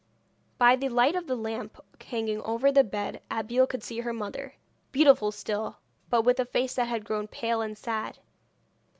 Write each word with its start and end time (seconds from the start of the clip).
By 0.57 0.75
the 0.77 0.89
light 0.89 1.13
of 1.15 1.29
a 1.29 1.35
lamp 1.35 1.77
hanging 2.01 2.41
over 2.41 2.71
the 2.71 2.83
bed 2.83 3.21
Abeille 3.29 3.67
could 3.67 3.83
see 3.83 3.99
her 3.99 4.13
mother, 4.13 4.55
beautiful 4.91 5.31
still, 5.31 5.77
but 6.09 6.23
with 6.23 6.39
a 6.39 6.45
face 6.45 6.73
that 6.73 6.87
had 6.87 7.05
grown 7.05 7.27
pale 7.27 7.61
and 7.61 7.77
sad. 7.77 8.17